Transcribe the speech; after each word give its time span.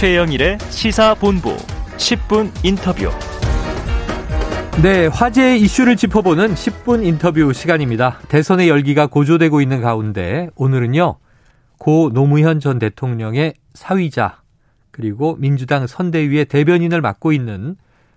최영일의 0.00 0.56
시사본부 0.70 1.54
10분 1.98 2.50
인터뷰. 2.64 3.10
네, 4.82 5.08
화제의 5.08 5.60
이슈를 5.60 5.94
짚어보는 5.96 6.54
10분 6.54 7.04
인터뷰 7.04 7.52
시간입니다. 7.52 8.18
대선의 8.28 8.70
열기가 8.70 9.08
고조되고 9.08 9.60
있는 9.60 9.82
가운데 9.82 10.48
오늘은요, 10.54 11.18
고 11.76 12.10
노무현 12.14 12.60
전 12.60 12.78
대통령의 12.78 13.52
사위자, 13.74 14.40
그리고 14.90 15.36
민주당 15.36 15.86
선대위의 15.86 16.46
대변인을 16.46 17.02
맡고 17.02 17.32
있는 17.32 17.76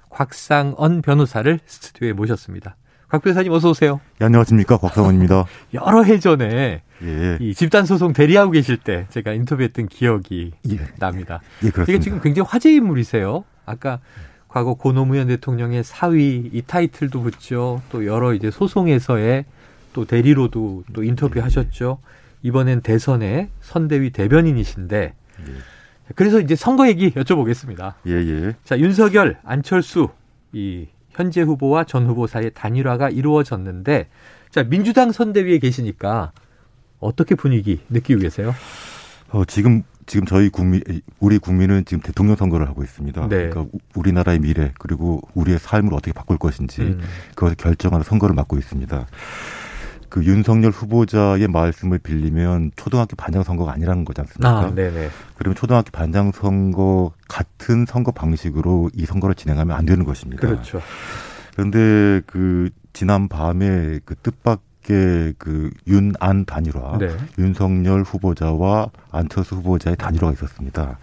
곽상언 0.09 1.01
변호사를 1.01 1.59
스튜디오에 1.65 2.13
모셨습니다. 2.13 2.77
곽 3.13 3.21
변호사님 3.21 3.51
어서 3.51 3.69
오세요. 3.69 4.01
네, 4.17 4.25
안녕하십니까 4.25 4.77
곽상원입니다. 4.77 5.45
여러 5.75 6.01
해 6.01 6.17
전에 6.17 6.81
예. 7.03 7.37
이 7.39 7.53
집단 7.53 7.85
소송 7.85 8.11
대리하고 8.11 8.49
계실 8.53 8.77
때 8.77 9.05
제가 9.11 9.33
인터뷰했던 9.33 9.87
기억이 9.87 10.51
예. 10.71 10.77
납니다. 10.97 11.39
예, 11.63 11.69
그렇습니다. 11.69 11.91
이게 11.91 11.99
지금 11.99 12.21
굉장히 12.21 12.49
화제 12.49 12.73
인물이세요. 12.73 13.43
아까 13.67 13.99
과거 14.47 14.73
고 14.73 14.93
노무현 14.93 15.27
대통령의 15.27 15.83
사위 15.83 16.49
이 16.51 16.63
타이틀도 16.65 17.21
붙죠. 17.21 17.83
또 17.91 18.07
여러 18.07 18.33
이제 18.33 18.49
소송에서의 18.49 19.45
또 19.93 20.05
대리로도 20.05 20.85
또 20.91 21.03
인터뷰하셨죠. 21.03 21.99
이번엔 22.41 22.81
대선의 22.81 23.49
선대위 23.61 24.09
대변인이신데 24.09 25.13
그래서 26.15 26.39
이제 26.39 26.55
선거 26.55 26.87
얘기 26.87 27.11
여쭤보겠습니다. 27.11 27.93
예, 28.07 28.11
예. 28.13 28.55
자, 28.63 28.79
윤석열, 28.79 29.37
안철수 29.43 30.09
이 30.51 30.87
현재 31.13 31.41
후보와 31.41 31.83
전 31.85 32.05
후보 32.07 32.27
사이의 32.27 32.51
단일화가 32.53 33.09
이루어졌는데 33.09 34.07
자, 34.49 34.63
민주당 34.63 35.11
선대위에 35.11 35.59
계시니까 35.59 36.31
어떻게 36.99 37.35
분위기 37.35 37.81
느끼고 37.89 38.21
계세요? 38.21 38.53
어, 39.31 39.45
지금 39.45 39.83
지금 40.05 40.25
저희 40.25 40.49
국민 40.49 40.81
우리 41.19 41.37
국민은 41.39 41.85
지금 41.85 42.01
대통령 42.01 42.35
선거를 42.35 42.67
하고 42.67 42.83
있습니다. 42.83 43.21
네. 43.29 43.49
그러니까 43.49 43.61
우- 43.61 43.79
우리나라의 43.95 44.39
미래 44.39 44.73
그리고 44.77 45.21
우리의 45.33 45.59
삶을 45.59 45.93
어떻게 45.93 46.11
바꿀 46.11 46.37
것인지 46.37 46.81
음. 46.81 47.01
그것을 47.35 47.55
결정하는 47.55 48.03
선거를 48.03 48.35
맡고 48.35 48.57
있습니다. 48.57 49.07
그 50.13 50.23
윤석열 50.25 50.69
후보자의 50.69 51.47
말씀을 51.47 51.97
빌리면 51.97 52.73
초등학교 52.75 53.15
반장 53.15 53.41
선거가 53.41 53.71
아니라는 53.71 54.05
거지 54.05 54.21
않습니까? 54.21 54.59
아, 54.59 54.69
네네. 54.69 55.09
그러면 55.33 55.55
초등학교 55.55 55.89
반장 55.89 56.31
선거 56.31 57.13
같은 57.27 57.87
선거 57.87 58.11
방식으로 58.11 58.91
이 58.93 59.07
선거를 59.07 59.33
진행하면 59.33 59.75
안 59.75 59.87
되는 59.87 60.05
것입니다. 60.05 60.41
그렇죠. 60.47 60.83
그런데 61.55 62.21
그 62.27 62.69
지난 62.93 63.27
밤에 63.27 64.01
그 64.05 64.13
뜻밖의 64.13 65.33
그 65.39 65.71
윤안 65.87 66.45
단일화, 66.45 66.99
네. 66.99 67.07
윤석열 67.39 68.03
후보자와 68.03 68.91
안철수 69.09 69.55
후보자의 69.55 69.95
단일화가 69.97 70.31
있었습니다. 70.33 70.99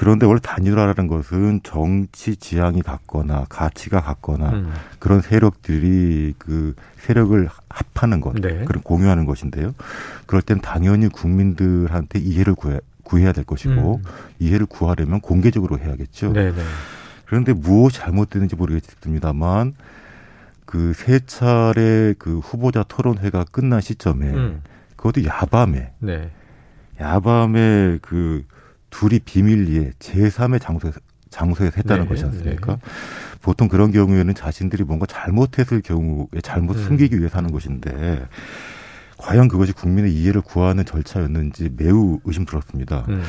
그런데 0.00 0.24
원래 0.24 0.40
단일화라는 0.42 1.08
것은 1.08 1.60
정치 1.62 2.34
지향이 2.34 2.80
같거나 2.80 3.44
가치가 3.50 4.00
같거나 4.00 4.48
음. 4.48 4.72
그런 4.98 5.20
세력들이 5.20 6.36
그 6.38 6.74
세력을 7.00 7.46
합하는 7.68 8.22
것, 8.22 8.34
네. 8.34 8.64
그런 8.64 8.82
공유하는 8.82 9.26
것인데요. 9.26 9.74
그럴 10.24 10.40
땐 10.40 10.62
당연히 10.62 11.08
국민들한테 11.08 12.18
이해를 12.18 12.54
구해, 12.54 12.80
구해야 13.04 13.32
될 13.32 13.44
것이고 13.44 13.96
음. 13.96 14.10
이해를 14.38 14.64
구하려면 14.64 15.20
공개적으로 15.20 15.78
해야겠죠. 15.78 16.32
네네. 16.32 16.62
그런데 17.26 17.52
무엇이 17.52 17.98
잘못됐는지 17.98 18.56
모르겠습니다만 18.56 19.74
그 20.64 20.94
세 20.94 21.20
차례 21.26 22.14
그 22.18 22.38
후보자 22.38 22.84
토론회가 22.84 23.44
끝난 23.52 23.82
시점에 23.82 24.30
음. 24.30 24.62
그것도 24.96 25.26
야밤에 25.26 25.92
네. 25.98 26.30
야밤에 26.98 27.98
그 28.00 28.46
둘이 28.90 29.20
비밀리에 29.20 29.92
제3의 29.98 30.60
장소에서 30.60 31.00
장소에서 31.30 31.74
했다는 31.76 32.04
네, 32.04 32.08
것이 32.08 32.24
않습니까? 32.24 32.78
보통 33.40 33.68
그런 33.68 33.92
경우에는 33.92 34.34
자신들이 34.34 34.84
뭔가 34.84 35.06
잘못했을 35.06 35.80
경우에 35.80 36.26
잘못 36.42 36.76
음. 36.76 36.82
숨기기 36.82 37.18
위해서 37.18 37.38
하는 37.38 37.52
것인데 37.52 38.26
과연 39.16 39.48
그것이 39.48 39.72
국민의 39.72 40.12
이해를 40.12 40.40
구하는 40.40 40.84
절차였는지 40.84 41.70
매우 41.76 42.18
의심스럽습니다. 42.24 43.04
음. 43.08 43.22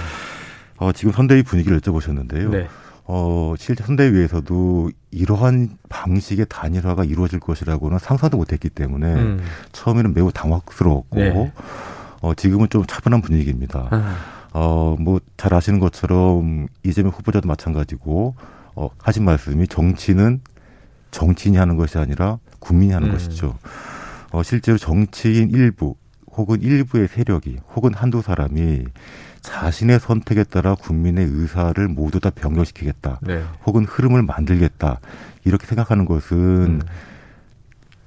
어, 0.77 0.91
지금 0.91 1.11
선대위 1.11 1.43
분위기를 1.43 1.79
여쭤보셨는데요. 1.79 2.49
네. 2.49 2.67
어, 3.03 3.53
실제 3.57 3.83
선대위에서도 3.83 4.89
이러한 5.11 5.77
방식의 5.89 6.45
단일화가 6.49 7.03
이루어질 7.03 7.39
것이라고는 7.39 7.99
상상도 7.99 8.37
못했기 8.37 8.69
때문에 8.69 9.13
음. 9.13 9.39
처음에는 9.73 10.13
매우 10.13 10.31
당황스러웠고 10.31 11.19
네. 11.19 11.53
어, 12.21 12.33
지금은 12.33 12.69
좀 12.69 12.85
차분한 12.85 13.21
분위기입니다. 13.21 13.87
아, 13.91 14.15
어, 14.53 14.95
뭐 14.99 15.19
잘 15.37 15.53
아시는 15.55 15.79
것처럼 15.79 16.67
이재명 16.83 17.11
후보자도 17.11 17.47
마찬가지고 17.47 18.35
어, 18.75 18.89
하신 18.99 19.25
말씀이 19.25 19.67
정치는 19.67 20.41
정치인이 21.09 21.57
하는 21.57 21.77
것이 21.77 21.97
아니라 21.97 22.37
국민이 22.59 22.93
하는 22.93 23.07
음. 23.09 23.13
것이죠. 23.13 23.57
어, 24.31 24.43
실제로 24.43 24.77
정치인 24.77 25.49
일부 25.49 25.95
혹은 26.33 26.61
일부의 26.61 27.07
세력이 27.07 27.59
혹은 27.75 27.93
한두 27.93 28.21
사람이 28.21 28.85
자신의 29.41 29.99
선택에 29.99 30.43
따라 30.43 30.75
국민의 30.75 31.25
의사를 31.25 31.87
모두 31.87 32.19
다 32.19 32.29
변경시키겠다. 32.29 33.19
네. 33.23 33.43
혹은 33.65 33.85
흐름을 33.85 34.21
만들겠다. 34.21 34.99
이렇게 35.43 35.65
생각하는 35.65 36.05
것은 36.05 36.37
음. 36.37 36.81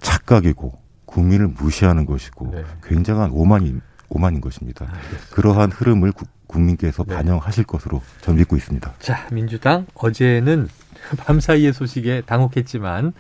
착각이고 0.01 0.73
국민을 1.07 1.49
무시하는 1.49 2.07
것이고 2.07 2.51
네. 2.53 2.65
굉장한 2.85 3.31
오만인 3.33 3.81
오만인 4.15 4.41
것입니다. 4.41 4.87
알겠습니다. 4.87 5.35
그러한 5.35 5.73
흐름을 5.73 6.13
구- 6.13 6.25
국민께서 6.47 7.05
네. 7.05 7.17
반영하실 7.17 7.65
것으로 7.65 8.01
저는 8.21 8.39
믿고 8.39 8.57
있습니다. 8.57 8.95
자, 9.01 9.27
민주당 9.33 9.87
어제는 9.95 10.69
밤사이의 11.19 11.73
소식에 11.73 12.23
당혹했지만 12.25 13.13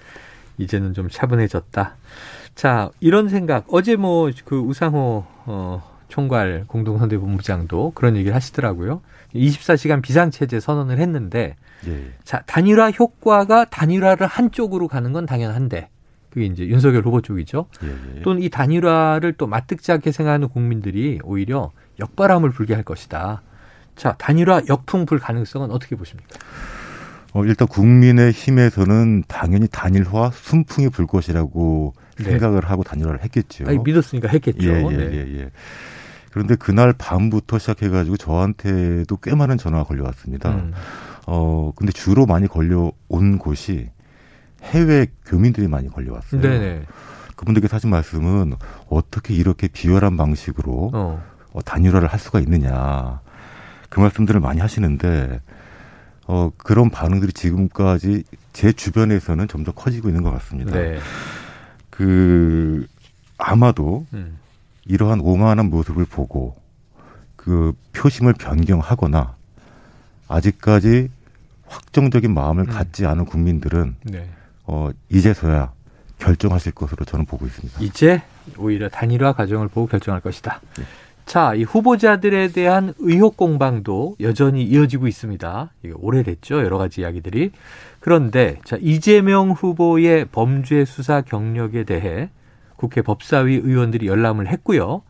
이제는 0.58 0.94
좀 0.94 1.08
차분해졌다. 1.10 1.96
자, 2.54 2.90
이런 3.00 3.28
생각 3.28 3.66
어제 3.68 3.96
뭐 3.96 4.30
그 4.44 4.58
우상호 4.58 5.24
어, 5.46 5.82
총괄 6.08 6.64
공동선대본부장도 6.68 7.92
그런 7.96 8.16
얘기를 8.16 8.34
하시더라고요. 8.36 9.00
24시간 9.34 10.00
비상체제 10.00 10.60
선언을 10.60 10.98
했는데 10.98 11.56
예. 11.88 12.12
자, 12.22 12.42
단일화 12.46 12.92
효과가 12.92 13.64
단일화를 13.64 14.28
한쪽으로 14.28 14.86
가는 14.86 15.12
건 15.12 15.26
당연한데 15.26 15.88
그게 16.34 16.46
이제 16.46 16.66
윤석열 16.66 17.02
후보 17.02 17.22
쪽이죠. 17.22 17.66
예. 17.84 18.16
예. 18.16 18.22
또는 18.22 18.42
이 18.42 18.50
단일화를 18.50 19.34
또 19.34 19.46
마뜩지 19.46 19.92
않게 19.92 20.10
생각하는 20.10 20.48
국민들이 20.48 21.20
오히려 21.22 21.70
역바람을 22.00 22.50
불게 22.50 22.74
할 22.74 22.82
것이다. 22.82 23.42
자, 23.94 24.16
단일화 24.18 24.62
역풍 24.68 25.06
불 25.06 25.20
가능성은 25.20 25.70
어떻게 25.70 25.94
보십니까? 25.94 26.36
어, 27.34 27.44
일단 27.44 27.68
국민의 27.68 28.32
힘에서는 28.32 29.22
당연히 29.28 29.68
단일화 29.70 30.32
순풍이 30.34 30.88
불 30.88 31.06
것이라고 31.06 31.94
네. 32.18 32.24
생각을 32.24 32.68
하고 32.68 32.82
단일화를 32.82 33.22
했겠죠. 33.22 33.64
아니, 33.68 33.78
믿었으니까 33.78 34.28
했겠죠. 34.28 34.68
예, 34.68 34.84
예, 34.90 34.96
네. 34.96 35.10
예, 35.12 35.38
예. 35.38 35.50
그런데 36.32 36.56
그날 36.56 36.92
밤부터 36.92 37.60
시작해가지고 37.60 38.16
저한테도 38.16 39.18
꽤 39.18 39.36
많은 39.36 39.56
전화가 39.56 39.84
걸려왔습니다. 39.84 40.50
음, 40.50 40.72
어, 41.28 41.70
근데 41.76 41.92
주로 41.92 42.26
많이 42.26 42.48
걸려온 42.48 43.38
곳이 43.38 43.90
해외 44.64 45.06
교민들이 45.26 45.68
많이 45.68 45.88
걸려왔어요. 45.88 46.40
네네. 46.40 46.82
그분들께서 47.36 47.76
하신 47.76 47.90
말씀은 47.90 48.54
어떻게 48.88 49.34
이렇게 49.34 49.68
비열한 49.68 50.16
방식으로 50.16 50.90
어, 50.92 51.22
어, 51.52 51.62
단일화를 51.62 52.08
할 52.08 52.18
수가 52.18 52.40
있느냐. 52.40 53.20
그 53.88 54.00
말씀들을 54.00 54.40
많이 54.40 54.60
하시는데, 54.60 55.40
어, 56.26 56.50
그런 56.56 56.90
반응들이 56.90 57.32
지금까지 57.32 58.24
제 58.52 58.72
주변에서는 58.72 59.46
점점 59.48 59.74
커지고 59.76 60.08
있는 60.08 60.22
것 60.22 60.30
같습니다. 60.32 60.72
네. 60.72 60.98
그, 61.90 62.86
아마도 63.36 64.06
음, 64.12 64.38
이러한 64.84 65.20
오만한 65.20 65.70
모습을 65.70 66.04
보고 66.04 66.56
그 67.36 67.72
표심을 67.92 68.32
변경하거나 68.34 69.36
아직까지 70.28 71.10
확정적인 71.66 72.32
마음을 72.32 72.64
음. 72.64 72.68
갖지 72.68 73.06
않은 73.06 73.24
국민들은 73.26 73.96
네. 74.04 74.28
어, 74.66 74.90
이제서야 75.10 75.72
결정하실 76.18 76.72
것으로 76.72 77.04
저는 77.04 77.26
보고 77.26 77.46
있습니다. 77.46 77.80
이제 77.80 78.22
오히려 78.58 78.88
단일화 78.88 79.32
과정을 79.32 79.68
보고 79.68 79.86
결정할 79.86 80.20
것이다. 80.20 80.60
네. 80.76 80.84
자, 81.26 81.54
이 81.54 81.62
후보자들에 81.62 82.48
대한 82.48 82.92
의혹 82.98 83.36
공방도 83.36 84.16
여전히 84.20 84.62
이어지고 84.62 85.08
있습니다. 85.08 85.72
이게 85.82 85.94
오래됐죠. 85.96 86.58
여러 86.58 86.76
가지 86.76 87.00
이야기들이. 87.00 87.50
그런데 88.00 88.58
자, 88.64 88.76
이재명 88.80 89.50
후보의 89.50 90.26
범죄 90.26 90.84
수사 90.84 91.22
경력에 91.22 91.84
대해 91.84 92.28
국회 92.76 93.00
법사위 93.00 93.54
의원들이 93.54 94.06
열람을 94.06 94.48
했고요. 94.48 95.02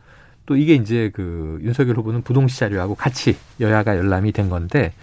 또 0.45 0.55
이게 0.55 0.75
이제 0.75 1.11
그 1.13 1.59
윤석열 1.63 1.97
후보는 1.97 2.21
부동시 2.21 2.59
자료하고 2.59 2.95
같이 2.95 3.35
여야가 3.59 3.97
열람이 3.97 4.31
된 4.31 4.49
건데 4.49 4.93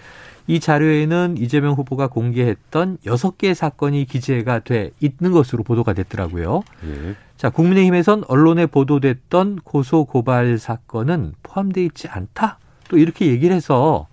이 0.47 0.59
자료에는 0.59 1.37
이재명 1.37 1.73
후보가 1.73 2.07
공개했던 2.07 2.97
여섯 3.05 3.37
개의 3.37 3.55
사건이 3.55 4.05
기재가 4.05 4.59
돼 4.59 4.91
있는 4.99 5.31
것으로 5.31 5.63
보도가 5.63 5.93
됐더라고요. 5.93 6.63
예. 6.85 7.15
자, 7.37 7.49
국민의힘에선 7.49 8.23
언론에 8.27 8.65
보도됐던 8.65 9.59
고소 9.63 10.05
고발 10.05 10.57
사건은 10.57 11.33
포함되어 11.43 11.83
있지 11.85 12.07
않다. 12.07 12.57
또 12.89 12.97
이렇게 12.97 13.27
얘기를 13.27 13.55
해서 13.55 14.07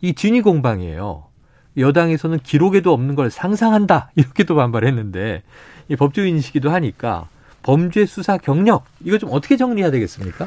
이 0.00 0.14
진위 0.14 0.42
공방이에요. 0.42 1.24
여당에서는 1.76 2.38
기록에도 2.40 2.92
없는 2.92 3.14
걸 3.14 3.30
상상한다 3.30 4.10
이렇게도 4.16 4.54
반발했는데 4.54 5.42
이 5.88 5.96
법조인이시기도 5.96 6.70
하니까 6.70 7.28
범죄 7.62 8.06
수사 8.06 8.36
경력 8.36 8.84
이거 9.02 9.18
좀 9.18 9.30
어떻게 9.32 9.56
정리해야 9.56 9.90
되겠습니까? 9.90 10.46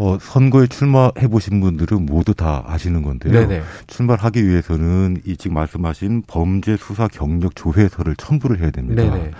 어, 0.00 0.18
선거에 0.20 0.66
출마해 0.66 1.28
보신 1.30 1.60
분들은 1.60 2.06
모두 2.06 2.32
다 2.32 2.64
아시는 2.66 3.02
건데요. 3.02 3.32
네네. 3.32 3.62
출마를 3.86 4.24
하기 4.24 4.48
위해서는 4.48 5.20
이 5.26 5.36
지금 5.36 5.54
말씀하신 5.54 6.22
범죄 6.26 6.76
수사 6.76 7.06
경력 7.06 7.54
조회서를 7.54 8.16
첨부를 8.16 8.60
해야 8.60 8.70
됩니다. 8.70 9.02
네네. 9.02 9.30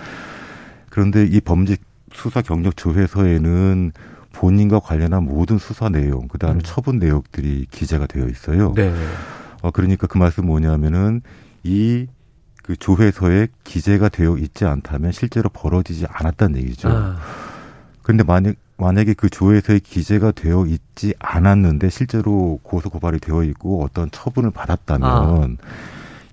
그런데 0.89 1.25
이 1.25 1.41
범죄 1.41 1.77
수사 2.13 2.41
경력 2.41 2.77
조회서에는 2.77 3.91
본인과 4.33 4.79
관련한 4.79 5.23
모든 5.23 5.57
수사 5.57 5.89
내용, 5.89 6.27
그 6.27 6.37
다음에 6.37 6.59
음. 6.59 6.61
처분 6.63 6.99
내역들이 6.99 7.65
기재가 7.71 8.05
되어 8.05 8.27
있어요. 8.27 8.73
네네. 8.73 8.97
어, 9.63 9.71
그러니까 9.71 10.05
그 10.07 10.17
말씀 10.17 10.45
뭐냐면은 10.45 11.21
이 11.63 12.07
그 12.63 12.75
조회서에 12.75 13.47
기재가 13.63 14.09
되어 14.09 14.37
있지 14.37 14.65
않다면 14.65 15.11
실제로 15.11 15.49
벌어지지 15.49 16.05
않았다는 16.07 16.57
얘기죠. 16.59 16.89
아, 16.89 17.17
그런데 18.03 18.23
만약 18.23 18.55
만약에 18.81 19.13
그 19.13 19.29
조회서에 19.29 19.79
기재가 19.79 20.31
되어 20.31 20.65
있지 20.65 21.13
않았는데 21.19 21.89
실제로 21.89 22.59
고소 22.63 22.89
고발이 22.89 23.19
되어 23.19 23.43
있고 23.43 23.83
어떤 23.83 24.09
처분을 24.09 24.49
받았다면 24.49 25.59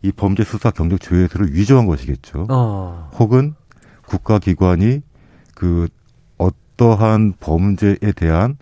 이 0.00 0.12
범죄 0.12 0.44
수사 0.44 0.70
경력 0.70 1.00
조회서를 1.00 1.52
위조한 1.52 1.86
것이겠죠. 1.86 2.46
어, 2.48 3.10
혹은 3.18 3.54
국가기관이 4.06 5.02
그 5.54 5.88
어떠한 6.38 7.34
범죄에 7.38 8.12
대한 8.16 8.56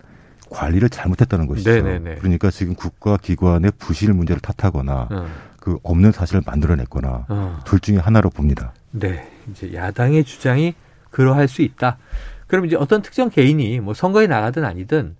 관리를 0.49 0.89
잘못했다는 0.89 1.47
것이죠. 1.47 1.69
네네네. 1.69 2.15
그러니까 2.15 2.51
지금 2.51 2.75
국가기관의 2.75 3.71
부실 3.77 4.13
문제를 4.13 4.41
탓하거나 4.41 5.07
어, 5.09 5.27
그 5.61 5.77
없는 5.83 6.11
사실을 6.11 6.41
만들어냈거나 6.45 7.25
어. 7.29 7.59
둘 7.63 7.79
중에 7.79 7.97
하나로 7.97 8.31
봅니다. 8.31 8.73
네, 8.91 9.29
이제 9.49 9.73
야당의 9.73 10.25
주장이 10.25 10.73
그러할 11.09 11.47
수 11.47 11.61
있다. 11.61 11.97
그럼 12.47 12.65
이제 12.65 12.75
어떤 12.75 13.01
특정 13.01 13.29
개인이 13.29 13.79
뭐 13.79 13.93
선거에 13.93 14.27
나가든 14.27 14.63
아니든 14.65 15.15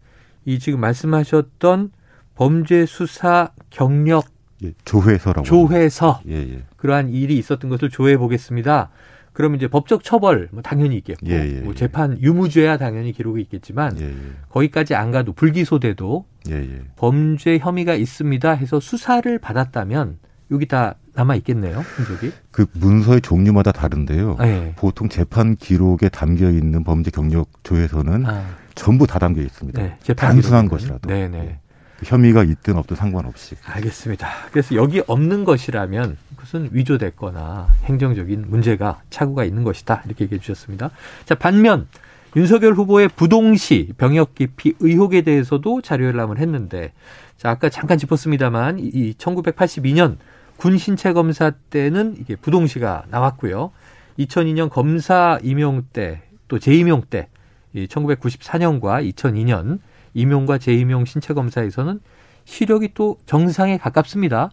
이 0.46 0.60
지금 0.60 0.80
말씀하셨던 0.80 1.92
범죄 2.36 2.86
수사 2.86 3.52
경력 3.70 4.26
예, 4.64 4.74
조회서라고. 4.86 5.44
조회서. 5.44 6.22
예, 6.30 6.36
예. 6.36 6.64
그러한 6.78 7.10
일이 7.10 7.38
있었던 7.38 7.70
것을 7.70 7.90
조회해 7.90 8.18
보겠습니다. 8.18 8.90
그러면 9.34 9.58
이제 9.58 9.68
법적 9.68 10.04
처벌 10.04 10.50
뭐 10.52 10.64
당연히 10.64 10.96
있겠고 10.98 11.28
예, 11.28 11.58
예, 11.58 11.62
뭐 11.62 11.74
예. 11.74 11.76
재판 11.76 12.20
유무죄야 12.20 12.78
당연히 12.78 13.12
기록이 13.12 13.40
있겠지만 13.42 14.00
예, 14.00 14.06
예. 14.06 14.16
거기까지 14.50 14.96
안 14.96 15.12
가도 15.12 15.34
불기소돼도 15.34 16.26
예, 16.50 16.56
예. 16.56 16.82
범죄 16.96 17.60
혐의가 17.60 17.94
있습니다 17.94 18.52
해서 18.54 18.80
수사를 18.80 19.38
받았다면 19.38 20.18
여기 20.50 20.68
다 20.68 20.96
남아 21.18 21.36
있겠네요 21.38 21.80
흔적이. 21.80 22.32
그 22.52 22.68
문서의 22.74 23.22
종류마다 23.22 23.72
다른데요. 23.72 24.38
네. 24.40 24.74
보통 24.78 25.10
재판 25.10 25.56
기록에 25.56 26.10
담겨 26.10 26.52
있는 26.52 26.84
범죄 26.84 27.10
경력 27.10 27.50
조회서는 27.64 28.26
아, 28.28 28.46
전부 28.76 29.08
다 29.08 29.18
담겨 29.18 29.42
있습니다. 29.42 29.82
네, 29.82 29.98
단순한. 30.16 30.68
것이라도. 30.68 31.10
네네. 31.10 31.38
예. 31.38 31.60
혐의가 32.04 32.44
있든 32.44 32.78
없든 32.78 32.96
상관없이. 32.96 33.56
알겠습니다. 33.66 34.28
그래서 34.52 34.76
여기 34.76 35.02
없는 35.08 35.44
것이라면 35.44 36.18
그것은 36.36 36.70
위조됐거나 36.72 37.70
행정적인 37.86 38.46
문제가 38.48 39.02
착오가 39.10 39.44
있는 39.44 39.64
것이다. 39.64 40.04
이렇게 40.06 40.26
얘기해 40.26 40.40
주셨습니다. 40.40 40.92
자, 41.26 41.34
반면 41.34 41.88
윤석열 42.36 42.76
후보의 42.76 43.08
부동시 43.08 43.94
병역 43.98 44.36
기피 44.36 44.76
의혹에 44.80 45.22
대해서도 45.24 45.82
자료 45.82 46.06
열람을 46.06 46.38
했는데 46.38 46.92
자, 47.38 47.50
아까 47.50 47.70
잠깐 47.70 47.98
짚었습니다만 47.98 48.78
이 48.78 49.16
1982년 49.18 50.18
군 50.58 50.78
신체 50.78 51.14
검사 51.14 51.52
때는 51.52 52.18
이게 52.20 52.36
부동시가 52.36 53.06
나왔고요. 53.10 53.72
2002년 54.20 54.70
검사 54.70 55.40
임용 55.42 55.84
때 55.94 56.28
또 56.48 56.60
재임용 56.60 57.04
때 57.10 57.28
1994년과 57.76 59.14
2002년 59.14 59.80
임용과 60.14 60.58
재임용 60.58 61.06
신체 61.06 61.34
검사에서는 61.34 62.00
시력이 62.46 62.92
또 62.94 63.18
정상에 63.26 63.78
가깝습니다. 63.78 64.52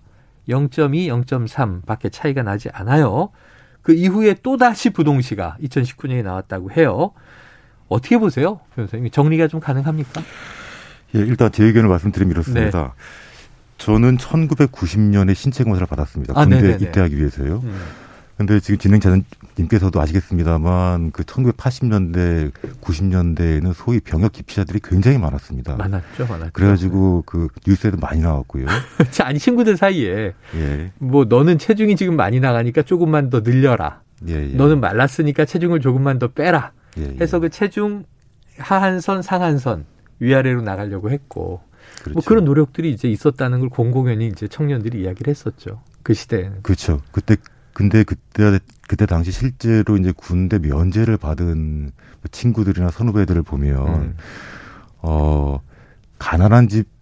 0.2, 0.49 1.25
0.3 1.25 1.87
밖에 1.87 2.11
차이가 2.11 2.43
나지 2.43 2.69
않아요. 2.71 3.31
그 3.81 3.95
이후에 3.95 4.35
또다시 4.43 4.91
부동시가 4.91 5.57
2019년에 5.63 6.23
나왔다고 6.23 6.73
해요. 6.73 7.13
어떻게 7.89 8.19
보세요? 8.19 8.61
변호사님 8.75 9.11
정리가 9.11 9.49
좀 9.49 9.61
가능합니까? 9.61 10.23
예, 11.15 11.21
일단 11.21 11.53
제 11.53 11.65
의견을 11.65 11.89
말씀드리면 11.89 12.33
이렇습니다. 12.33 12.83
네. 12.83 12.89
저는 13.85 14.17
1990년에 14.17 15.35
신체 15.35 15.63
검사를 15.63 15.87
받았습니다. 15.87 16.33
아, 16.35 16.45
군대 16.45 16.63
네네네. 16.63 16.85
입대하기 16.87 17.19
위해서요. 17.19 17.61
음. 17.65 17.81
근데 18.39 18.59
지금 18.59 18.79
진행자님께서도 18.79 20.01
아시겠습니다만 20.01 21.13
그 21.13 21.23
1980년대, 21.23 22.51
90년대에는 22.81 23.75
소위 23.75 24.01
병역 24.01 24.33
기피자들이 24.33 24.81
굉장히 24.83 25.19
많았습니다. 25.19 25.77
많았죠, 25.77 26.27
많았죠. 26.27 26.51
그래가지고 26.55 27.25
그 27.27 27.49
뉴스에도 27.67 27.99
많이 27.99 28.23
나왔고요. 28.23 28.67
자, 29.13 29.27
아니 29.27 29.39
친구들 29.39 29.77
사이에 29.77 30.33
예, 30.57 30.91
뭐 30.99 31.27
너는 31.27 31.59
체중이 31.59 31.95
지금 31.95 32.17
많이 32.17 32.41
나가니까 32.41 32.83
조금만 32.83 33.29
더 33.29 33.41
늘려라. 33.41 34.01
예, 34.27 34.51
예. 34.51 34.57
너는 34.57 34.81
말랐으니까 34.81 35.45
체중을 35.45 35.81
조금만 35.81 36.19
더 36.19 36.29
빼라. 36.29 36.73
예, 36.97 37.03
예. 37.03 37.17
해서 37.21 37.39
그 37.39 37.51
체중 37.51 38.05
하한선, 38.59 39.21
상한선 39.23 39.85
위아래로 40.21 40.63
나가려고 40.63 41.11
했고 41.11 41.61
그렇죠. 42.03 42.13
뭐 42.15 42.23
그런 42.25 42.45
노력들이 42.45 42.91
이제 42.93 43.09
있었다는 43.09 43.61
걸 43.61 43.69
공공연히 43.69 44.29
이제 44.29 44.49
청년들이 44.49 45.03
이야기를 45.03 45.31
했었죠. 45.31 45.83
그 46.03 46.15
시대에는. 46.15 46.63
그렇죠. 46.63 47.01
그때 47.13 47.37
근데 47.73 48.05
그때 48.05 48.59
그때 48.89 49.07
당시 49.07 49.33
실제로 49.33 49.97
이제 49.97 50.13
군대 50.17 50.59
면제를 50.59 51.17
받은 51.17 51.93
친구들이나 52.31 52.91
선후배들을 52.91 53.43
보면 53.43 53.89
음. 53.89 54.17
어 54.99 55.61
가난한 56.19 56.69
집 56.69 56.95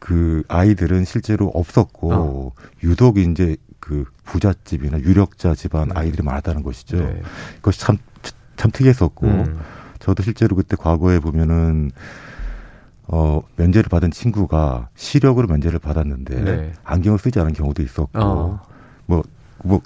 그 0.00 0.42
아이들은 0.48 1.06
실제로 1.06 1.48
없었고 1.48 2.12
어. 2.12 2.52
유독 2.82 3.16
이제 3.16 3.56
그 3.80 4.04
부잣집이나 4.24 5.00
유력자 5.00 5.54
집안 5.54 5.88
네. 5.88 5.94
아이들이 5.96 6.22
많았다는 6.22 6.62
것이죠. 6.62 6.98
네. 6.98 7.22
그것이 7.62 7.80
참 7.80 7.96
참 8.56 8.70
특이했었고 8.70 9.26
음. 9.26 9.60
저도 9.98 10.22
실제로 10.22 10.56
그때 10.56 10.76
과거에 10.76 11.18
보면은 11.18 11.90
어 13.06 13.42
면제를 13.56 13.88
받은 13.90 14.10
친구가 14.10 14.88
시력으로 14.94 15.46
면제를 15.46 15.78
받았는데 15.78 16.40
네. 16.42 16.72
안경을 16.84 17.18
쓰지 17.18 17.38
않은 17.38 17.52
경우도 17.52 17.82
있었고 17.82 18.18
어. 18.18 18.62
뭐 19.06 19.22
뭐 19.64 19.80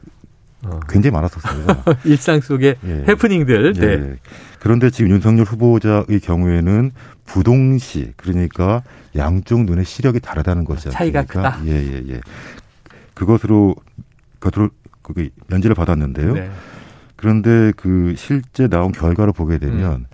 어. 0.65 0.81
굉장히 0.89 1.13
많았었습니다. 1.13 1.85
일상 2.05 2.41
속의 2.41 2.77
예. 2.85 3.05
해프닝들. 3.09 3.75
예. 3.77 3.81
네. 3.81 4.17
그런데 4.59 4.91
지금 4.91 5.13
윤석열 5.13 5.45
후보자의 5.45 6.21
경우에는 6.21 6.91
부동시 7.25 8.13
그러니까 8.17 8.83
양쪽 9.17 9.65
눈의 9.65 9.85
시력이 9.85 10.19
다르다는 10.21 10.65
것이 10.65 10.91
차이가 10.91 11.21
않습니까? 11.21 11.53
크다. 11.53 11.67
예, 11.67 11.73
예, 11.73 12.03
예. 12.09 12.21
그것으로 13.15 13.77
그것으로 14.41 14.71
그 15.03 15.29
면제를 15.47 15.75
받았는데요. 15.77 16.35
네. 16.35 16.51
그런데 17.15 17.73
그 17.77 18.15
실제 18.17 18.67
나온 18.69 18.91
결과를 18.93 19.33
보게 19.33 19.59
되면 19.59 19.93
음. 19.93 20.07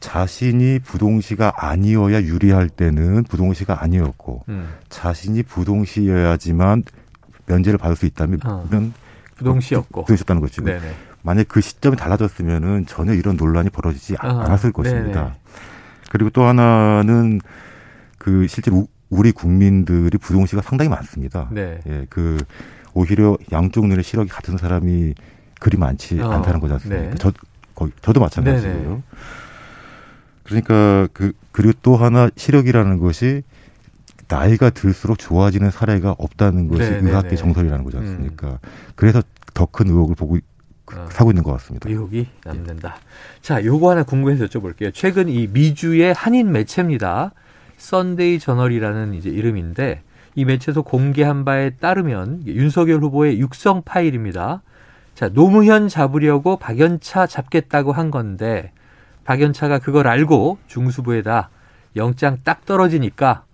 자신이 0.00 0.80
부동시가 0.80 1.52
아니어야 1.56 2.22
유리할 2.22 2.68
때는 2.68 3.24
부동시가 3.24 3.82
아니었고 3.82 4.44
음. 4.48 4.68
자신이 4.88 5.42
부동시여야지만 5.42 6.84
면제를 7.46 7.78
받을 7.78 7.96
수 7.96 8.06
있다면 8.06 8.40
어. 8.44 8.68
부동시였고. 9.36 10.02
부동시였다는 10.04 10.40
것이고 10.42 10.66
네네. 10.66 10.94
만약 11.22 11.46
그 11.48 11.60
시점이 11.60 11.96
달라졌으면은 11.96 12.86
전혀 12.86 13.12
이런 13.14 13.36
논란이 13.36 13.70
벌어지지 13.70 14.16
아, 14.20 14.28
않았을 14.44 14.72
것입니다. 14.72 15.22
네네. 15.22 15.34
그리고 16.10 16.30
또 16.30 16.44
하나는 16.44 17.40
그 18.18 18.46
실제로 18.48 18.76
우- 18.78 18.88
우리 19.10 19.32
국민들이 19.32 20.16
부동시가 20.18 20.62
상당히 20.62 20.88
많습니다. 20.88 21.48
네. 21.52 21.80
예, 21.86 22.06
그 22.10 22.38
오히려 22.92 23.36
양쪽 23.52 23.86
눈의 23.86 24.02
시력이 24.04 24.28
같은 24.28 24.56
사람이 24.56 25.14
그리 25.60 25.76
많지 25.76 26.20
어, 26.20 26.30
않다는 26.30 26.60
거지 26.60 26.74
않습니까? 26.74 27.02
네. 27.10 27.14
저 27.18 27.32
거의 27.74 27.92
저도 28.02 28.20
마찬가지고요. 28.20 28.74
네네. 28.74 29.02
그러니까 30.46 31.08
그 31.12 31.32
그리고 31.52 31.72
또 31.82 31.96
하나 31.96 32.30
시력이라는 32.36 32.98
것이 32.98 33.42
나이가 34.28 34.70
들수록 34.70 35.18
좋아지는 35.18 35.70
사례가 35.70 36.14
없다는 36.18 36.68
것이 36.68 36.82
네네네. 36.82 37.10
의학계 37.10 37.36
정설이라는 37.36 37.84
거지 37.84 37.96
않습니까? 37.98 38.58
그래서 38.96 39.22
더 39.54 39.66
큰 39.66 39.86
의혹을 39.86 40.14
보고 40.16 40.36
어. 40.92 41.06
사고 41.10 41.30
있는 41.30 41.42
것 41.42 41.52
같습니다. 41.52 41.88
의혹이 41.88 42.28
남는다. 42.44 42.96
자, 43.42 43.64
요거 43.64 43.90
하나 43.90 44.02
궁금해서 44.04 44.46
여쭤볼게요. 44.46 44.92
최근 44.94 45.28
이 45.28 45.46
미주의 45.48 46.12
한인 46.12 46.52
매체입니다. 46.52 47.32
썬데이 47.78 48.38
저널이라는 48.38 49.14
이제 49.14 49.28
이름인데 49.30 50.02
이 50.34 50.44
매체에서 50.44 50.82
공개한 50.82 51.44
바에 51.44 51.70
따르면 51.70 52.42
윤석열 52.46 53.00
후보의 53.02 53.40
육성 53.40 53.82
파일입니다. 53.84 54.62
자, 55.14 55.28
노무현 55.28 55.88
잡으려고 55.88 56.56
박연차 56.58 57.26
잡겠다고 57.26 57.92
한 57.92 58.10
건데 58.10 58.72
박연차가 59.26 59.78
그걸 59.78 60.08
알고 60.08 60.58
중수부에다 60.66 61.50
영장 61.96 62.38
딱 62.44 62.64
떨어지니까 62.64 63.44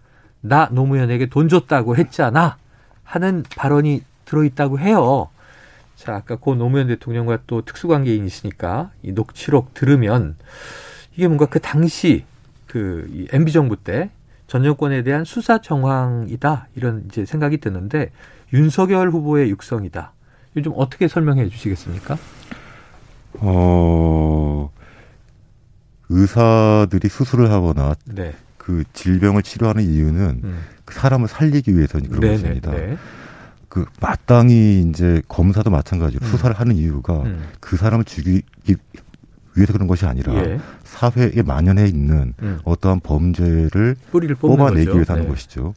나 0.40 0.68
노무현에게 0.70 1.26
돈 1.26 1.48
줬다고 1.48 1.96
했잖아 1.96 2.56
하는 3.04 3.42
발언이 3.56 4.02
들어있다고 4.24 4.78
해요. 4.78 5.28
자, 5.96 6.14
아까 6.14 6.36
고 6.36 6.54
노무현 6.54 6.88
대통령과 6.88 7.40
또 7.46 7.62
특수관계인이시니까 7.62 8.90
이 9.02 9.12
녹취록 9.12 9.74
들으면 9.74 10.36
이게 11.14 11.26
뭔가 11.26 11.46
그 11.46 11.60
당시 11.60 12.24
그 12.66 13.26
MB 13.32 13.52
정부 13.52 13.76
때 13.76 14.10
전 14.52 14.62
정권에 14.62 15.02
대한 15.02 15.24
수사 15.24 15.62
정황이다 15.62 16.68
이런 16.74 17.04
이제 17.08 17.24
생각이 17.24 17.56
드는데 17.56 18.10
윤석열 18.52 19.08
후보의 19.08 19.48
육성이다. 19.48 20.12
좀 20.62 20.74
어떻게 20.76 21.08
설명해 21.08 21.48
주시겠습니까? 21.48 22.18
어, 23.38 24.70
의사들이 26.08 27.08
수술을 27.08 27.50
하거나 27.50 27.94
네. 28.04 28.34
그 28.58 28.84
질병을 28.92 29.42
치료하는 29.42 29.82
이유는 29.82 30.40
음. 30.44 30.58
그 30.84 30.94
사람을 30.94 31.28
살리기 31.28 31.74
위해서 31.76 31.98
그런 31.98 32.20
네네, 32.20 32.32
것입니다. 32.34 32.70
네. 32.70 32.96
그 33.68 33.86
마땅히 34.00 34.82
이제 34.82 35.22
검사도 35.28 35.70
마찬가지로 35.70 36.24
음. 36.24 36.30
수사를 36.30 36.54
하는 36.54 36.76
이유가 36.76 37.22
음. 37.22 37.42
그 37.60 37.76
사람을 37.76 38.04
죽이기 38.04 38.76
위해서 39.54 39.72
그런 39.72 39.88
것이 39.88 40.04
아니라 40.06 40.34
예. 40.34 40.60
사회에 40.84 41.42
만연해 41.44 41.86
있는 41.86 42.34
음. 42.42 42.58
어떠한 42.64 43.00
범죄를 43.00 43.96
뽑아내기 44.38 44.86
거죠. 44.86 44.96
위해서 44.96 45.12
하는 45.14 45.24
네. 45.24 45.30
것이죠. 45.30 45.74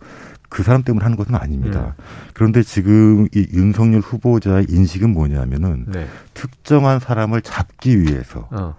그 0.50 0.63
사람 0.63 0.84
때문에 0.84 1.03
하는 1.03 1.17
것은 1.17 1.36
아닙니다. 1.36 1.96
음. 1.98 2.03
그런데 2.34 2.63
지금 2.63 3.27
이 3.34 3.48
윤석열 3.53 4.01
후보자의 4.01 4.67
인식은 4.70 5.10
뭐냐면은 5.12 5.86
네. 5.88 6.08
특정한 6.34 7.00
사람을 7.00 7.41
잡기 7.41 8.01
위해서 8.01 8.48
어. 8.51 8.75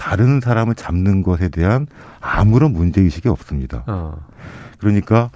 다른 0.00 0.40
사람을 0.40 0.76
잡는 0.76 1.22
것에 1.22 1.50
대한 1.50 1.86
아무런 2.20 2.72
문제 2.72 3.02
의식이 3.02 3.28
없습니다. 3.28 3.84
어. 3.86 4.18
그러니까 4.78 5.30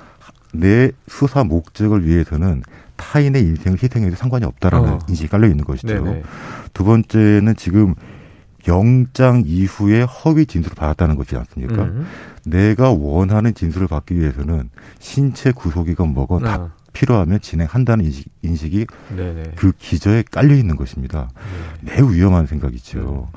내 0.54 0.90
수사 1.06 1.44
목적을 1.44 2.06
위해서는 2.06 2.62
타인의 2.96 3.42
인생을 3.42 3.78
희생해도 3.82 4.16
상관이 4.16 4.46
없다라는 4.46 4.88
어. 4.88 4.98
인식이 5.06 5.28
깔려 5.28 5.48
있는 5.48 5.66
것이죠. 5.66 6.02
네네. 6.02 6.22
두 6.72 6.82
번째는 6.82 7.56
지금 7.56 7.94
영장 8.66 9.42
이후에 9.44 10.00
허위 10.00 10.46
진술을 10.46 10.74
받았다는 10.76 11.16
것이지 11.16 11.36
않습니까? 11.36 11.82
음. 11.82 12.06
내가 12.46 12.90
원하는 12.90 13.52
진술을 13.52 13.86
받기 13.86 14.18
위해서는 14.18 14.70
신체 14.98 15.52
구속이건 15.52 16.14
뭐건 16.14 16.42
다 16.42 16.56
어. 16.56 16.70
필요하면 16.94 17.42
진행한다는 17.42 18.06
인식, 18.06 18.32
인식이 18.40 18.86
네네. 19.14 19.42
그 19.56 19.72
기저에 19.72 20.24
깔려 20.30 20.54
있는 20.54 20.76
것입니다. 20.76 21.28
네. 21.82 21.96
매우 21.96 22.14
위험한 22.14 22.46
생각이죠. 22.46 23.28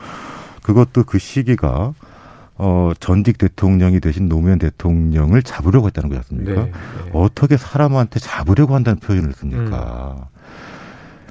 그것도 0.67 1.03
그 1.03 1.19
시기가 1.19 1.93
어, 2.59 2.91
전직 2.99 3.37
대통령이 3.37 3.99
되신 3.99 4.29
노무현 4.29 4.59
대통령을 4.59 5.43
잡으려고 5.43 5.87
했다는 5.87 6.09
거지 6.09 6.21
네. 6.29 6.51
않습니까? 6.51 6.63
네. 6.65 7.11
어떻게 7.13 7.57
사람한테 7.57 8.19
잡으려고 8.19 8.75
한다는 8.75 8.99
표현을 8.99 9.33
씁니까? 9.33 10.15
음. 10.17 10.37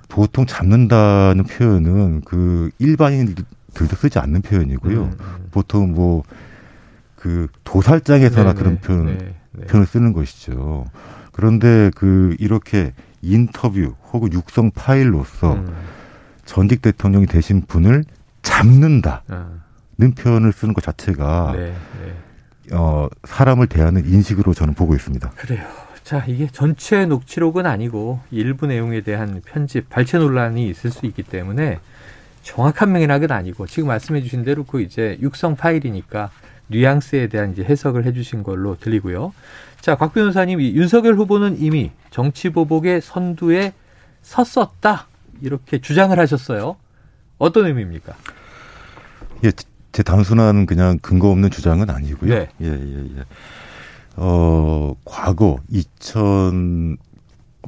보통 0.08 0.46
잡는다는 0.46 1.44
표현은 1.44 2.22
그 2.24 2.70
일반인들도 2.78 3.44
쓰지 3.96 4.18
않는 4.18 4.42
표현이고요. 4.42 5.02
음, 5.02 5.16
음. 5.18 5.48
보통 5.50 5.92
뭐 5.92 6.22
그 7.26 7.48
도살장에서나 7.64 8.52
네네. 8.52 8.54
그런 8.54 8.78
표현, 8.78 9.06
네. 9.06 9.34
네. 9.50 9.66
표현을 9.66 9.86
쓰는 9.88 10.12
것이죠. 10.12 10.86
그런데 11.32 11.90
그 11.96 12.36
이렇게 12.38 12.92
인터뷰 13.20 13.94
혹은 14.12 14.32
육성 14.32 14.70
파일로서 14.70 15.54
음. 15.54 15.74
전직 16.44 16.82
대통령이 16.82 17.26
되신 17.26 17.62
분을 17.66 18.04
잡는다는 18.46 19.20
아. 19.28 19.60
표현을 20.16 20.52
쓰는 20.52 20.72
것 20.72 20.82
자체가 20.84 21.52
네. 21.56 21.74
네. 22.00 22.76
어, 22.76 23.08
사람을 23.24 23.66
대하는 23.66 24.06
인식으로 24.06 24.54
저는 24.54 24.74
보고 24.74 24.94
있습니다. 24.94 25.30
그래요. 25.30 25.66
자, 26.04 26.24
이게 26.28 26.46
전체 26.52 27.04
녹취록은 27.06 27.66
아니고 27.66 28.20
일부 28.30 28.66
내용에 28.66 29.00
대한 29.00 29.42
편집, 29.44 29.90
발췌 29.90 30.18
논란이 30.18 30.68
있을 30.68 30.90
수 30.90 31.06
있기 31.06 31.24
때문에 31.24 31.80
정확한 32.42 32.92
맥락은 32.92 33.32
아니고 33.32 33.66
지금 33.66 33.88
말씀해 33.88 34.22
주신 34.22 34.44
대로 34.44 34.62
그 34.62 34.80
이제 34.80 35.18
육성 35.20 35.56
파일이니까 35.56 36.30
뉘앙스에 36.68 37.26
대한 37.26 37.52
이제 37.52 37.64
해석을 37.64 38.04
해 38.04 38.12
주신 38.12 38.44
걸로 38.44 38.76
들리고요. 38.78 39.32
자, 39.80 39.96
곽 39.96 40.14
변호사님, 40.14 40.60
이 40.60 40.74
윤석열 40.74 41.14
후보는 41.14 41.60
이미 41.60 41.90
정치 42.10 42.50
보복의 42.50 43.00
선두에 43.00 43.72
섰었다. 44.22 45.08
이렇게 45.42 45.80
주장을 45.80 46.16
하셨어요. 46.16 46.76
어떤 47.38 47.66
의미입니까? 47.66 48.14
예, 49.44 49.52
제 49.92 50.02
단순한 50.02 50.66
그냥 50.66 50.98
근거 51.00 51.30
없는 51.30 51.50
주장은 51.50 51.90
아니고요. 51.90 52.34
네. 52.34 52.48
예, 52.60 52.66
예, 52.66 53.04
예. 53.18 53.24
어, 54.16 54.94
과거 55.04 55.58
2000 55.68 56.96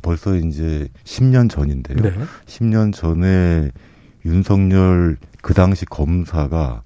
벌써 0.01 0.37
이제 0.37 0.89
10년 1.05 1.51
전인데요. 1.51 1.97
네. 1.99 2.13
10년 2.47 2.93
전에 2.95 3.71
윤석열 4.25 5.17
그 5.43 5.55
당시 5.55 5.85
검사가 5.87 6.83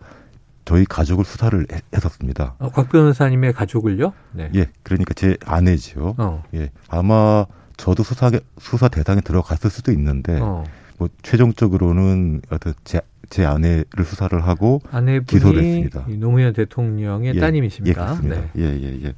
저희 0.65 0.85
가족을 0.85 1.25
수사를 1.25 1.67
해- 1.73 1.81
했었습니다. 1.95 2.55
어, 2.59 2.71
곽 2.71 2.89
변호사님의 2.89 3.53
가족을요? 3.53 4.13
네. 4.33 4.51
예, 4.55 4.69
그러니까 4.83 5.13
제 5.15 5.37
아내지요. 5.45 6.15
어. 6.19 6.43
예, 6.55 6.71
아마 6.89 7.45
저도 7.77 8.03
수사 8.03 8.31
수사 8.59 8.89
대상에 8.89 9.21
들어갔을 9.21 9.71
수도 9.71 9.93
있는데 9.93 10.39
어. 10.41 10.65
뭐 11.03 11.09
최종적으로는 11.23 12.43
어떤 12.51 12.75
제, 12.85 13.01
제 13.29 13.45
아내를 13.45 14.05
수사를 14.05 14.41
하고 14.47 14.81
아내분이 14.93 15.27
기소를 15.27 15.65
했습니다. 15.65 16.05
이 16.09 16.17
노무현 16.17 16.53
대통령의 16.53 17.35
예, 17.35 17.41
따님이십니까? 17.41 17.91
예, 17.91 18.05
그렇습니다. 18.05 18.41
네. 18.41 18.51
예, 18.59 18.63
예, 18.63 19.05
예. 19.07 19.15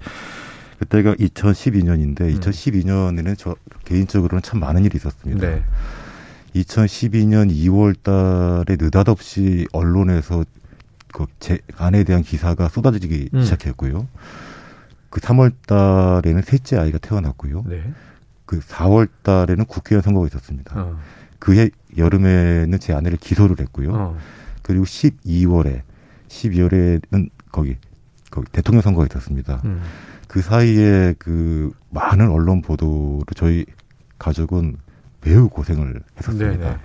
그때가 0.78 1.14
2012년인데 1.16 2.20
음. 2.22 2.40
2012년에는 2.40 3.34
저 3.36 3.54
개인적으로는 3.84 4.40
참 4.42 4.60
많은 4.60 4.84
일이 4.86 4.96
있었습니다. 4.96 5.46
네. 5.46 5.62
2012년 6.54 7.50
2월 7.52 7.94
달에 8.02 8.76
느닷없이 8.80 9.66
언론에서 9.72 10.44
그제 11.12 11.58
아내에 11.76 12.04
대한 12.04 12.22
기사가 12.22 12.68
쏟아지기 12.68 13.28
음. 13.34 13.42
시작했고요. 13.42 14.08
그 15.10 15.20
3월 15.20 15.52
달에는 15.66 16.42
셋째 16.42 16.78
아이가 16.78 16.96
태어났고요. 16.96 17.64
네. 17.66 17.92
그 18.46 18.60
4월 18.60 19.08
달에는 19.22 19.66
국회의원 19.66 20.02
선거가 20.02 20.26
있었습니다. 20.28 20.80
어. 20.80 20.98
그해 21.44 21.68
여름에는 21.98 22.78
제 22.80 22.94
아내를 22.94 23.18
기소를 23.18 23.60
했고요. 23.60 23.90
어. 23.92 24.18
그리고 24.62 24.84
12월에 24.86 25.82
12월에는 26.28 27.28
거기 27.52 27.76
거기 28.30 28.50
대통령 28.50 28.80
선거가 28.80 29.06
있었습니다. 29.10 29.60
음. 29.66 29.82
그 30.26 30.40
사이에 30.40 31.14
그 31.18 31.70
많은 31.90 32.30
언론 32.30 32.62
보도로 32.62 33.24
저희 33.36 33.66
가족은 34.18 34.78
매우 35.22 35.50
고생을 35.50 36.00
했었습니다. 36.18 36.64
네네. 36.64 36.76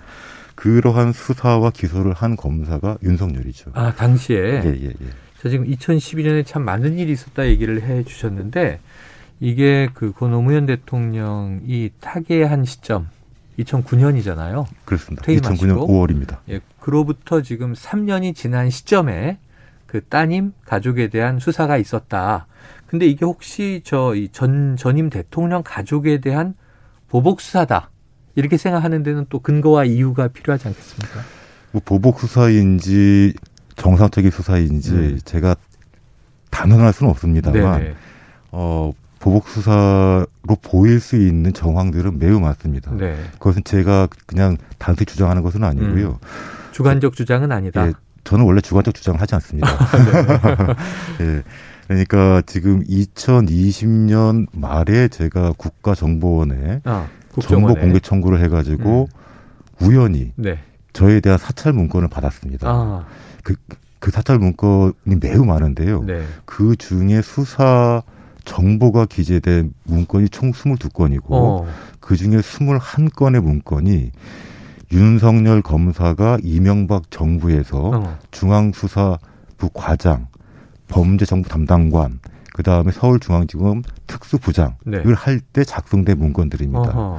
그러한 0.56 1.14
수사와 1.14 1.70
기소를 1.70 2.12
한 2.12 2.36
검사가 2.36 2.98
윤석열이죠. 3.02 3.70
아, 3.72 3.94
당시에 3.94 4.36
예, 4.36 4.62
예, 4.66 4.88
예. 4.88 5.08
자, 5.42 5.48
지금 5.48 5.66
2012년에 5.66 6.44
참 6.44 6.66
많은 6.66 6.98
일이 6.98 7.12
있었다 7.12 7.46
얘기를 7.46 7.80
해 7.82 8.04
주셨는데 8.04 8.78
이게 9.40 9.88
그 9.94 10.12
고 10.12 10.28
노무현 10.28 10.66
대통령이 10.66 11.92
타계한 12.00 12.66
시점 12.66 13.08
2009년이잖아요. 13.64 14.66
그렇습니다. 14.84 15.22
퇴임하시고? 15.24 15.66
2009년 15.66 15.88
5월입니다. 15.88 16.38
예, 16.48 16.60
그로부터 16.78 17.42
지금 17.42 17.72
3년이 17.72 18.34
지난 18.34 18.70
시점에 18.70 19.38
그 19.86 20.04
따님 20.04 20.52
가족에 20.64 21.08
대한 21.08 21.38
수사가 21.38 21.76
있었다. 21.76 22.46
근데 22.86 23.06
이게 23.06 23.24
혹시 23.24 23.82
저이전 23.84 24.76
전임 24.76 25.10
대통령 25.10 25.62
가족에 25.64 26.20
대한 26.20 26.54
보복 27.08 27.40
수사다. 27.40 27.90
이렇게 28.34 28.56
생각하는 28.56 29.02
데는 29.02 29.26
또 29.28 29.40
근거와 29.40 29.84
이유가 29.84 30.28
필요하지 30.28 30.68
않겠습니까? 30.68 31.20
뭐 31.72 31.82
보복 31.84 32.20
수사인지 32.20 33.34
정상적인 33.76 34.30
수사인지 34.30 34.92
음. 34.92 35.18
제가 35.24 35.56
단언할 36.50 36.92
수는 36.92 37.10
없습니다만 37.10 37.78
네네. 37.78 37.94
어 38.52 38.92
보복 39.20 39.48
수사로 39.48 40.26
보일 40.62 40.98
수 40.98 41.14
있는 41.16 41.52
정황들은 41.52 42.18
매우 42.18 42.40
많습니다. 42.40 42.90
네. 42.92 43.16
그것은 43.34 43.62
제가 43.64 44.08
그냥 44.26 44.56
단순히 44.78 45.04
주장하는 45.04 45.42
것은 45.42 45.62
아니고요. 45.62 46.18
주관적 46.72 47.14
주장은 47.14 47.52
아니다. 47.52 47.86
예, 47.86 47.92
저는 48.24 48.46
원래 48.46 48.62
주관적 48.62 48.94
주장을 48.94 49.20
하지 49.20 49.34
않습니다. 49.36 49.68
예. 51.20 51.42
그러니까 51.86 52.40
지금 52.46 52.82
2020년 52.84 54.46
말에 54.52 55.08
제가 55.08 55.52
국가정보원에 55.56 56.80
아, 56.84 57.08
정보. 57.42 57.74
공개 57.74 58.00
청구를 58.00 58.40
해가지고 58.44 59.08
우연히 59.82 60.32
네. 60.36 60.60
저에 60.92 61.20
대한 61.20 61.38
사찰 61.38 61.72
문건을 61.72 62.08
받았습니다. 62.08 62.68
아, 62.68 63.04
그 63.42 64.10
사찰 64.10 64.38
문건이 64.38 65.16
매우 65.20 65.44
많은데요. 65.44 66.04
네. 66.04 66.24
그 66.46 66.74
중에 66.76 67.20
수사 67.20 68.02
정보가 68.44 69.06
기재된 69.06 69.72
문건이 69.84 70.28
총 70.28 70.52
22건이고 70.52 71.24
어, 71.30 71.66
그 72.00 72.16
중에 72.16 72.36
21건의 72.36 73.40
문건이 73.40 74.10
윤석열 74.92 75.62
검사가 75.62 76.38
이명박 76.42 77.10
정부에서 77.10 77.90
어. 77.94 78.18
중앙수사부 78.30 79.70
과장, 79.72 80.26
범죄정부 80.88 81.48
담당관, 81.48 82.18
그그 82.50 82.62
다음에 82.64 82.90
서울중앙지검 82.90 83.82
특수부장을 84.06 84.74
네. 84.84 85.02
할때 85.14 85.64
작성된 85.64 86.18
문건들입니다. 86.18 86.80
어허. 86.80 87.18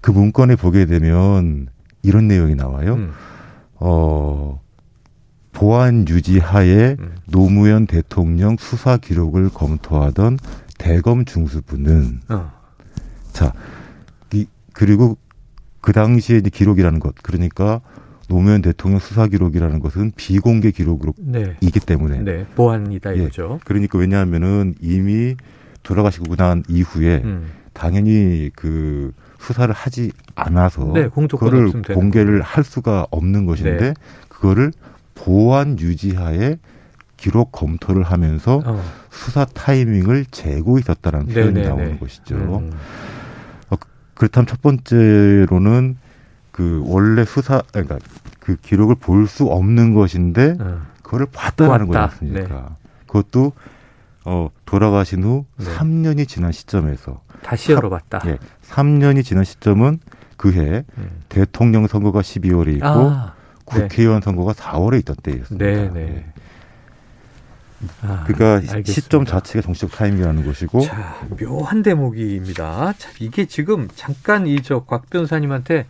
그 0.00 0.10
문건에 0.10 0.54
보게 0.54 0.84
되면 0.84 1.68
이런 2.02 2.28
내용이 2.28 2.54
나와요. 2.54 2.94
음. 2.94 3.12
어, 3.76 4.43
보안 5.64 6.06
유지하에 6.06 6.96
음. 7.00 7.14
노무현 7.24 7.86
대통령 7.86 8.58
수사 8.58 8.98
기록을 8.98 9.48
검토하던 9.48 10.38
대검 10.76 11.24
중수부는 11.24 12.20
어. 12.28 12.52
자, 13.32 13.54
이, 14.34 14.46
그리고 14.74 15.16
그 15.80 15.94
당시에 15.94 16.36
이제 16.36 16.50
기록이라는 16.50 17.00
것, 17.00 17.14
그러니까 17.22 17.80
노무현 18.28 18.60
대통령 18.60 19.00
수사 19.00 19.26
기록이라는 19.26 19.80
것은 19.80 20.12
비공개 20.16 20.70
기록으로 20.70 21.14
네. 21.16 21.56
이기 21.62 21.80
때문에. 21.80 22.18
네. 22.18 22.44
보안이다 22.56 23.16
예. 23.16 23.22
이거죠. 23.22 23.58
그러니까 23.64 23.96
왜냐하면은 23.96 24.74
이미 24.82 25.34
돌아가시고 25.82 26.36
난 26.36 26.62
이후에 26.68 27.22
음. 27.24 27.46
당연히 27.72 28.50
그 28.54 29.12
수사를 29.38 29.72
하지 29.74 30.12
않아서 30.34 30.92
네, 30.92 31.08
그거를 31.08 31.72
공개를 31.94 32.42
할 32.42 32.64
수가 32.64 33.06
없는 33.10 33.46
것인데 33.46 33.78
네. 33.78 33.94
그거를 34.28 34.70
보안 35.14 35.78
유지하에 35.78 36.58
기록 37.16 37.52
검토를 37.52 38.02
하면서 38.02 38.60
어. 38.64 38.82
수사 39.10 39.44
타이밍을 39.44 40.26
재고 40.26 40.78
있었다라는 40.78 41.26
네, 41.28 41.34
표현이 41.34 41.54
네, 41.62 41.68
나오는 41.68 41.92
네. 41.92 41.98
것이죠. 41.98 42.34
음. 42.36 42.72
그렇다면 44.14 44.46
첫 44.46 44.62
번째로는 44.62 45.96
그 46.52 46.82
원래 46.86 47.24
수사 47.24 47.62
그러니까 47.72 47.98
그 48.38 48.54
기록을 48.56 48.94
볼 48.94 49.26
수 49.26 49.46
없는 49.46 49.92
것인데 49.94 50.56
어. 50.60 50.82
그거를 51.02 51.26
봤다라는 51.32 51.86
보았다. 51.86 52.08
거지 52.10 52.24
않습니까? 52.24 52.76
그것도 53.08 53.52
어 54.24 54.50
돌아가신 54.66 55.24
후 55.24 55.46
네. 55.56 55.64
3년이 55.66 56.28
지난 56.28 56.52
시점에서 56.52 57.22
다시 57.42 57.72
열어봤다. 57.72 58.22
예, 58.26 58.38
3년이 58.68 59.24
지난 59.24 59.42
시점은 59.44 59.98
그해 60.36 60.84
음. 60.96 61.22
대통령 61.28 61.86
선거가 61.88 62.20
12월에 62.20 62.74
있고 62.76 62.86
아, 62.86 63.33
네. 63.33 63.33
국회의원 63.64 64.20
선거가 64.20 64.52
4월에 64.52 64.98
있던 65.00 65.16
때였습니다. 65.22 65.64
네, 65.64 65.88
네. 65.90 66.00
예. 66.00 66.24
아, 68.02 68.24
그러니까 68.26 68.54
알겠습니다. 68.72 68.92
시점 68.92 69.24
자체가 69.26 69.62
정치적 69.62 69.92
타이밍이라는 69.92 70.44
것이고 70.46 70.80
자, 70.80 71.16
묘한 71.38 71.82
대목입니다. 71.82 72.94
자, 72.96 73.10
이게 73.20 73.44
지금 73.46 73.88
잠깐 73.94 74.46
이 74.46 74.56
저 74.62 74.80
곽 74.84 75.10
변호사님한테 75.10 75.86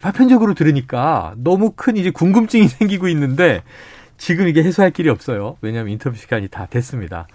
파편적으로 0.00 0.54
들으니까 0.54 1.34
너무 1.36 1.72
큰 1.76 1.96
이제 1.96 2.10
궁금증이 2.10 2.66
생기고 2.68 3.06
있는데 3.08 3.62
지금 4.22 4.46
이게 4.46 4.62
해소할 4.62 4.92
길이 4.92 5.08
없어요. 5.08 5.56
왜냐하면 5.62 5.92
인터뷰 5.92 6.16
시간이 6.16 6.46
다 6.46 6.66
됐습니다. 6.66 7.26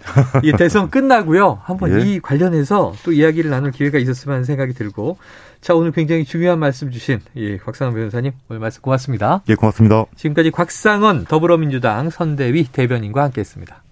이게 0.42 0.56
대선 0.56 0.88
끝나고요. 0.90 1.60
한번 1.62 2.00
예. 2.00 2.02
이 2.02 2.18
관련해서 2.18 2.94
또 3.04 3.12
이야기를 3.12 3.50
나눌 3.50 3.72
기회가 3.72 3.98
있었으면 3.98 4.36
하는 4.36 4.44
생각이 4.46 4.72
들고 4.72 5.18
자, 5.60 5.74
오늘 5.74 5.92
굉장히 5.92 6.24
중요한 6.24 6.58
말씀 6.58 6.90
주신 6.90 7.20
예, 7.36 7.58
곽상원 7.58 7.94
변호사님 7.94 8.32
오늘 8.48 8.60
말씀 8.60 8.80
고맙습니다. 8.80 9.42
예 9.50 9.54
고맙습니다. 9.54 10.06
지금까지 10.16 10.50
곽상원 10.50 11.26
더불어민주당 11.26 12.08
선대위 12.08 12.68
대변인과 12.72 13.22
함께했습니다. 13.22 13.82